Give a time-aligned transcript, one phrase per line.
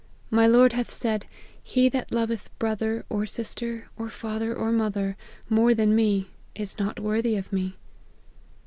[0.31, 1.27] My Lord hath said,
[1.61, 5.15] He that loveth brother, or sister, or father, or mother,
[5.47, 7.75] more than me, is not worthy of me.'